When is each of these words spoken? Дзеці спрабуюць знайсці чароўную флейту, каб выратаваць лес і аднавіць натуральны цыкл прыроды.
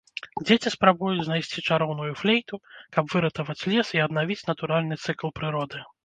Дзеці 0.45 0.69
спрабуюць 0.75 1.25
знайсці 1.25 1.63
чароўную 1.73 2.07
флейту, 2.21 2.55
каб 2.97 3.13
выратаваць 3.13 3.67
лес 3.73 3.87
і 3.97 4.01
аднавіць 4.05 4.39
натуральны 4.49 4.95
цыкл 5.05 5.27
прыроды. 5.41 5.83